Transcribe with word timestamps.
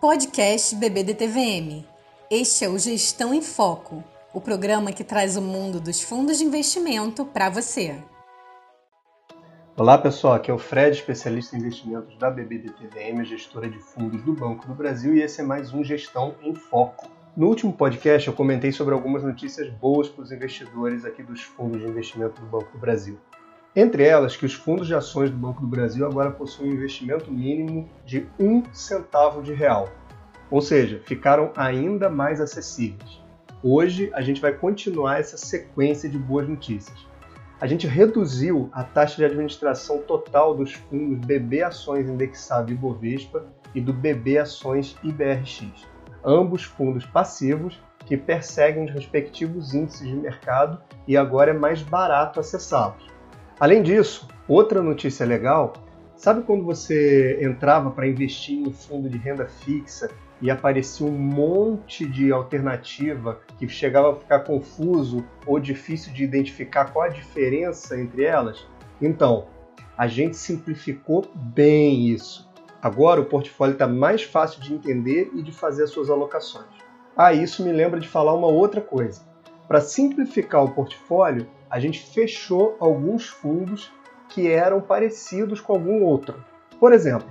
Podcast 0.00 0.74
BBDTVM. 0.76 1.84
Este 2.30 2.64
é 2.64 2.70
o 2.70 2.78
Gestão 2.78 3.34
em 3.34 3.42
Foco, 3.42 4.02
o 4.32 4.40
programa 4.40 4.92
que 4.92 5.04
traz 5.04 5.36
o 5.36 5.42
mundo 5.42 5.78
dos 5.78 6.00
fundos 6.00 6.38
de 6.38 6.44
investimento 6.44 7.22
para 7.26 7.50
você. 7.50 8.02
Olá 9.76 9.98
pessoal, 9.98 10.32
aqui 10.32 10.50
é 10.50 10.54
o 10.54 10.58
Fred, 10.58 10.96
especialista 10.96 11.54
em 11.54 11.58
investimentos 11.58 12.16
da 12.16 12.30
BBDTVM, 12.30 13.22
gestora 13.26 13.68
de 13.68 13.78
fundos 13.78 14.22
do 14.22 14.32
Banco 14.32 14.66
do 14.66 14.74
Brasil, 14.74 15.14
e 15.14 15.20
esse 15.20 15.42
é 15.42 15.44
mais 15.44 15.70
um 15.74 15.84
Gestão 15.84 16.34
em 16.42 16.54
Foco. 16.54 17.06
No 17.36 17.48
último 17.48 17.70
podcast 17.70 18.26
eu 18.26 18.32
comentei 18.32 18.72
sobre 18.72 18.94
algumas 18.94 19.22
notícias 19.22 19.68
boas 19.68 20.08
para 20.08 20.22
os 20.22 20.32
investidores 20.32 21.04
aqui 21.04 21.22
dos 21.22 21.42
fundos 21.42 21.78
de 21.78 21.86
investimento 21.86 22.40
do 22.40 22.46
Banco 22.46 22.72
do 22.72 22.78
Brasil. 22.78 23.18
Entre 23.74 24.02
elas, 24.02 24.36
que 24.36 24.44
os 24.44 24.52
fundos 24.52 24.88
de 24.88 24.94
ações 24.96 25.30
do 25.30 25.36
Banco 25.36 25.60
do 25.60 25.66
Brasil 25.68 26.04
agora 26.04 26.32
possuem 26.32 26.70
um 26.70 26.74
investimento 26.74 27.30
mínimo 27.30 27.88
de 28.04 28.26
um 28.36 28.64
centavo 28.72 29.42
de 29.42 29.52
real, 29.52 29.88
ou 30.50 30.60
seja, 30.60 31.00
ficaram 31.04 31.52
ainda 31.54 32.10
mais 32.10 32.40
acessíveis. 32.40 33.22
Hoje 33.62 34.10
a 34.12 34.22
gente 34.22 34.40
vai 34.40 34.52
continuar 34.52 35.20
essa 35.20 35.36
sequência 35.36 36.08
de 36.08 36.18
boas 36.18 36.48
notícias. 36.48 36.98
A 37.60 37.66
gente 37.68 37.86
reduziu 37.86 38.68
a 38.72 38.82
taxa 38.82 39.16
de 39.16 39.24
administração 39.24 39.98
total 39.98 40.52
dos 40.52 40.72
fundos 40.72 41.24
BB 41.24 41.62
Ações 41.62 42.08
Indexável 42.08 42.74
Ibovespa 42.74 43.46
e 43.72 43.80
do 43.80 43.92
BB 43.92 44.38
Ações 44.38 44.96
IBRX, 45.04 45.86
ambos 46.24 46.64
fundos 46.64 47.06
passivos 47.06 47.80
que 48.04 48.16
perseguem 48.16 48.86
os 48.86 48.90
respectivos 48.90 49.74
índices 49.74 50.08
de 50.08 50.16
mercado 50.16 50.82
e 51.06 51.16
agora 51.16 51.52
é 51.52 51.54
mais 51.54 51.82
barato 51.82 52.40
acessá-los. 52.40 53.09
Além 53.60 53.82
disso, 53.82 54.26
outra 54.48 54.80
notícia 54.80 55.26
legal, 55.26 55.74
sabe 56.16 56.40
quando 56.44 56.64
você 56.64 57.38
entrava 57.42 57.90
para 57.90 58.08
investir 58.08 58.58
em 58.58 58.72
fundo 58.72 59.06
de 59.06 59.18
renda 59.18 59.46
fixa 59.46 60.10
e 60.40 60.50
aparecia 60.50 61.06
um 61.06 61.10
monte 61.10 62.06
de 62.06 62.32
alternativa 62.32 63.38
que 63.58 63.68
chegava 63.68 64.12
a 64.12 64.16
ficar 64.16 64.40
confuso 64.40 65.22
ou 65.46 65.60
difícil 65.60 66.10
de 66.14 66.24
identificar 66.24 66.86
qual 66.86 67.04
a 67.04 67.10
diferença 67.10 68.00
entre 68.00 68.24
elas? 68.24 68.66
Então, 68.98 69.48
a 69.94 70.06
gente 70.06 70.38
simplificou 70.38 71.30
bem 71.34 72.06
isso. 72.08 72.48
Agora 72.80 73.20
o 73.20 73.26
portfólio 73.26 73.74
está 73.74 73.86
mais 73.86 74.22
fácil 74.22 74.62
de 74.62 74.72
entender 74.72 75.30
e 75.34 75.42
de 75.42 75.52
fazer 75.52 75.82
as 75.82 75.90
suas 75.90 76.08
alocações. 76.08 76.64
Ah, 77.14 77.34
isso 77.34 77.62
me 77.62 77.72
lembra 77.72 78.00
de 78.00 78.08
falar 78.08 78.32
uma 78.32 78.46
outra 78.46 78.80
coisa. 78.80 79.20
Para 79.68 79.82
simplificar 79.82 80.64
o 80.64 80.70
portfólio, 80.70 81.46
a 81.70 81.78
gente 81.78 82.02
fechou 82.02 82.76
alguns 82.80 83.28
fundos 83.28 83.92
que 84.28 84.50
eram 84.50 84.80
parecidos 84.80 85.60
com 85.60 85.72
algum 85.72 86.02
outro. 86.02 86.44
Por 86.78 86.92
exemplo, 86.92 87.28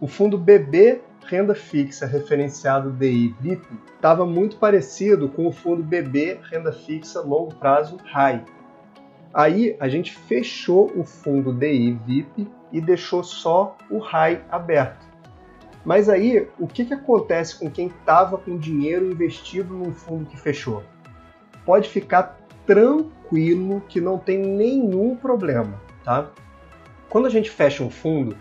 o 0.00 0.08
fundo 0.08 0.36
BB 0.36 1.00
Renda 1.24 1.54
Fixa 1.54 2.06
referenciado 2.06 2.90
DI 2.90 3.34
VIP 3.40 3.66
estava 3.94 4.24
muito 4.26 4.56
parecido 4.56 5.28
com 5.28 5.46
o 5.46 5.52
fundo 5.52 5.82
BB 5.82 6.40
Renda 6.50 6.72
Fixa 6.72 7.20
Longo 7.20 7.54
Prazo 7.54 7.98
RAI. 8.04 8.44
Aí 9.32 9.76
a 9.78 9.88
gente 9.88 10.12
fechou 10.12 10.90
o 10.96 11.04
fundo 11.04 11.52
DI 11.52 11.92
VIP 12.04 12.48
e 12.72 12.80
deixou 12.80 13.22
só 13.22 13.76
o 13.90 13.98
RAI 13.98 14.42
aberto. 14.50 15.06
Mas 15.84 16.08
aí, 16.08 16.48
o 16.58 16.66
que, 16.66 16.84
que 16.84 16.94
acontece 16.94 17.58
com 17.58 17.70
quem 17.70 17.86
estava 17.86 18.36
com 18.36 18.58
dinheiro 18.58 19.10
investido 19.10 19.74
num 19.74 19.92
fundo 19.92 20.26
que 20.26 20.36
fechou? 20.36 20.82
Pode 21.64 21.88
ficar 21.88 22.38
tranquilo 22.68 23.82
que 23.88 23.98
não 23.98 24.18
tem 24.18 24.36
nenhum 24.36 25.16
problema, 25.16 25.80
tá? 26.04 26.30
Quando 27.08 27.24
a 27.24 27.30
gente 27.30 27.50
fecha 27.50 27.82
um 27.82 27.88
fundo, 27.88 28.36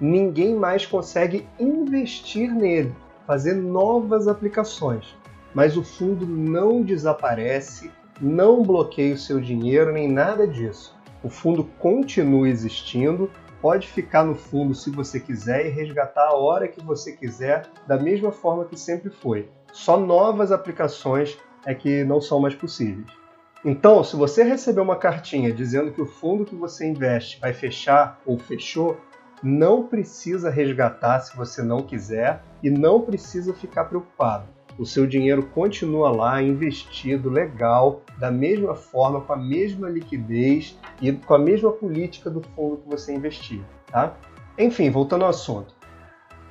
ninguém 0.00 0.54
mais 0.54 0.86
consegue 0.86 1.48
investir 1.58 2.54
nele, 2.54 2.94
fazer 3.26 3.54
novas 3.54 4.28
aplicações. 4.28 5.16
Mas 5.52 5.76
o 5.76 5.82
fundo 5.82 6.24
não 6.24 6.80
desaparece, 6.80 7.90
não 8.20 8.62
bloqueia 8.62 9.14
o 9.14 9.18
seu 9.18 9.40
dinheiro 9.40 9.92
nem 9.92 10.08
nada 10.08 10.46
disso. 10.46 10.96
O 11.20 11.28
fundo 11.28 11.64
continua 11.80 12.48
existindo, 12.48 13.28
pode 13.60 13.88
ficar 13.88 14.22
no 14.22 14.36
fundo 14.36 14.76
se 14.76 14.90
você 14.90 15.18
quiser 15.18 15.66
e 15.66 15.70
resgatar 15.70 16.28
a 16.28 16.36
hora 16.36 16.68
que 16.68 16.80
você 16.80 17.16
quiser, 17.16 17.66
da 17.88 17.98
mesma 17.98 18.30
forma 18.30 18.64
que 18.64 18.78
sempre 18.78 19.10
foi. 19.10 19.48
Só 19.72 19.98
novas 19.98 20.52
aplicações 20.52 21.36
é 21.66 21.74
que 21.74 22.04
não 22.04 22.20
são 22.20 22.38
mais 22.38 22.54
possíveis. 22.54 23.21
Então, 23.64 24.02
se 24.02 24.16
você 24.16 24.42
receber 24.42 24.80
uma 24.80 24.96
cartinha 24.96 25.52
dizendo 25.52 25.92
que 25.92 26.02
o 26.02 26.06
fundo 26.06 26.44
que 26.44 26.56
você 26.56 26.84
investe 26.84 27.38
vai 27.40 27.52
fechar 27.52 28.20
ou 28.26 28.36
fechou, 28.36 28.96
não 29.40 29.86
precisa 29.86 30.50
resgatar 30.50 31.20
se 31.20 31.36
você 31.36 31.62
não 31.62 31.80
quiser 31.80 32.42
e 32.60 32.68
não 32.68 33.00
precisa 33.00 33.54
ficar 33.54 33.84
preocupado. 33.84 34.46
O 34.78 34.84
seu 34.84 35.06
dinheiro 35.06 35.44
continua 35.44 36.10
lá 36.10 36.42
investido 36.42 37.30
legal, 37.30 38.02
da 38.18 38.30
mesma 38.30 38.74
forma, 38.74 39.20
com 39.20 39.32
a 39.32 39.36
mesma 39.36 39.88
liquidez 39.88 40.76
e 41.00 41.12
com 41.12 41.34
a 41.34 41.38
mesma 41.38 41.70
política 41.70 42.30
do 42.30 42.40
fundo 42.40 42.78
que 42.78 42.88
você 42.88 43.14
investir, 43.14 43.62
tá? 43.86 44.16
Enfim, 44.58 44.90
voltando 44.90 45.22
ao 45.22 45.30
assunto. 45.30 45.81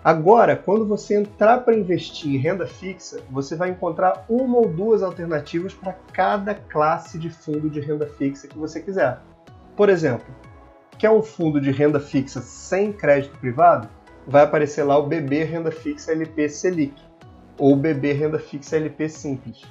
Agora, 0.04 0.56
quando 0.56 0.88
você 0.88 1.16
entrar 1.16 1.60
para 1.60 1.78
investir 1.78 2.34
em 2.34 2.38
renda 2.38 2.66
fixa, 2.66 3.22
você 3.30 3.56
vai 3.56 3.70
encontrar 3.70 4.26
uma 4.28 4.58
ou 4.58 4.68
duas 4.68 5.04
alternativas 5.04 5.76
para 5.76 5.94
cada 6.12 6.56
classe 6.56 7.20
de 7.20 7.30
fundo 7.30 7.70
de 7.70 7.80
renda 7.80 8.08
fixa 8.08 8.48
que 8.48 8.58
você 8.58 8.82
quiser. 8.82 9.20
Por 9.76 9.90
exemplo, 9.90 10.26
quer 10.98 11.12
um 11.12 11.22
fundo 11.22 11.62
de 11.62 11.70
renda 11.70 12.00
fixa 12.00 12.42
sem 12.42 12.92
crédito 12.92 13.38
privado? 13.38 13.88
Vai 14.26 14.44
aparecer 14.44 14.84
lá 14.84 14.98
o 14.98 15.06
BB 15.06 15.44
Renda 15.44 15.72
Fixa 15.72 16.12
LP 16.12 16.50
Selic 16.50 16.96
ou 17.58 17.76
BB 17.76 18.14
Renda 18.14 18.40
Fixa 18.40 18.78
LP 18.78 19.08
Simples. 19.08 19.64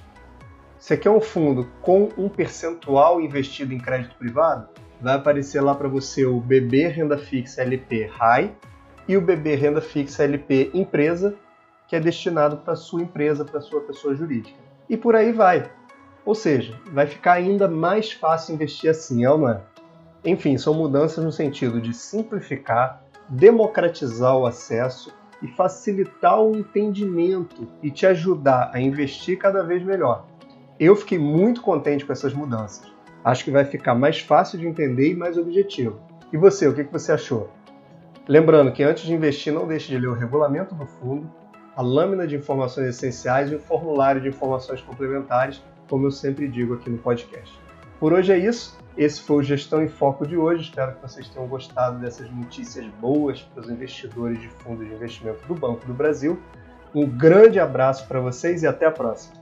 Você 0.78 0.96
quer 0.96 1.10
um 1.10 1.20
fundo 1.20 1.68
com 1.82 2.08
um 2.16 2.28
percentual 2.28 3.20
investido 3.20 3.74
em 3.74 3.78
crédito 3.78 4.16
privado? 4.16 4.68
Vai 5.00 5.16
aparecer 5.16 5.60
lá 5.60 5.74
para 5.74 5.88
você 5.88 6.24
o 6.24 6.40
BB 6.40 6.88
Renda 6.88 7.18
Fixa 7.18 7.62
LP 7.62 8.06
High 8.06 8.54
e 9.10 9.16
o 9.16 9.20
BB 9.20 9.56
Renda 9.56 9.80
Fixa 9.80 10.22
LP 10.22 10.70
Empresa, 10.72 11.34
que 11.88 11.96
é 11.96 12.00
destinado 12.00 12.58
para 12.58 12.76
sua 12.76 13.02
empresa, 13.02 13.44
para 13.44 13.60
sua 13.60 13.80
pessoa 13.80 14.14
jurídica. 14.14 14.56
E 14.88 14.96
por 14.96 15.16
aí 15.16 15.32
vai. 15.32 15.68
Ou 16.24 16.32
seja, 16.32 16.78
vai 16.92 17.08
ficar 17.08 17.32
ainda 17.32 17.66
mais 17.66 18.12
fácil 18.12 18.54
investir 18.54 18.88
assim, 18.88 19.24
é 19.24 19.30
ou 19.30 19.36
não 19.36 19.48
é? 19.48 19.62
Enfim, 20.24 20.56
são 20.56 20.74
mudanças 20.74 21.24
no 21.24 21.32
sentido 21.32 21.80
de 21.80 21.92
simplificar, 21.92 23.02
democratizar 23.28 24.36
o 24.36 24.46
acesso 24.46 25.12
e 25.42 25.48
facilitar 25.48 26.40
o 26.40 26.56
entendimento 26.56 27.66
e 27.82 27.90
te 27.90 28.06
ajudar 28.06 28.70
a 28.72 28.80
investir 28.80 29.36
cada 29.36 29.64
vez 29.64 29.82
melhor. 29.82 30.24
Eu 30.78 30.94
fiquei 30.94 31.18
muito 31.18 31.62
contente 31.62 32.06
com 32.06 32.12
essas 32.12 32.32
mudanças. 32.32 32.86
Acho 33.24 33.42
que 33.42 33.50
vai 33.50 33.64
ficar 33.64 33.96
mais 33.96 34.20
fácil 34.20 34.56
de 34.56 34.68
entender 34.68 35.10
e 35.10 35.16
mais 35.16 35.36
objetivo. 35.36 35.98
E 36.32 36.36
você, 36.36 36.68
o 36.68 36.72
que 36.72 36.84
você 36.84 37.10
achou? 37.10 37.50
Lembrando 38.28 38.72
que 38.72 38.82
antes 38.82 39.04
de 39.04 39.12
investir, 39.12 39.52
não 39.52 39.66
deixe 39.66 39.88
de 39.88 39.98
ler 39.98 40.08
o 40.08 40.14
regulamento 40.14 40.74
do 40.74 40.86
fundo, 40.86 41.30
a 41.74 41.82
lâmina 41.82 42.26
de 42.26 42.36
informações 42.36 42.88
essenciais 42.88 43.50
e 43.50 43.54
o 43.54 43.58
formulário 43.58 44.20
de 44.20 44.28
informações 44.28 44.80
complementares, 44.80 45.62
como 45.88 46.06
eu 46.06 46.10
sempre 46.10 46.46
digo 46.46 46.74
aqui 46.74 46.90
no 46.90 46.98
podcast. 46.98 47.58
Por 47.98 48.12
hoje 48.12 48.32
é 48.32 48.38
isso. 48.38 48.78
Esse 48.96 49.20
foi 49.22 49.36
o 49.36 49.42
Gestão 49.42 49.82
em 49.82 49.88
Foco 49.88 50.26
de 50.26 50.36
hoje. 50.36 50.64
Espero 50.64 50.94
que 50.94 51.02
vocês 51.02 51.28
tenham 51.28 51.48
gostado 51.48 51.98
dessas 51.98 52.30
notícias 52.30 52.86
boas 53.00 53.40
para 53.42 53.62
os 53.62 53.70
investidores 53.70 54.40
de 54.40 54.48
fundos 54.48 54.86
de 54.86 54.92
investimento 54.92 55.46
do 55.46 55.54
Banco 55.54 55.86
do 55.86 55.94
Brasil. 55.94 56.38
Um 56.94 57.06
grande 57.06 57.58
abraço 57.60 58.06
para 58.06 58.20
vocês 58.20 58.62
e 58.62 58.66
até 58.66 58.86
a 58.86 58.90
próxima. 58.90 59.39